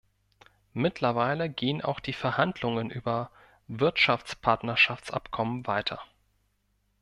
Mittlerweile 0.73 1.47
gehen 1.47 1.83
auch 1.83 1.99
die 1.99 2.13
Verhandlungen 2.13 2.89
über 2.89 3.29
Wirtschaftspartnerschaftsabkommen 3.67 5.67
weiter. 5.67 6.01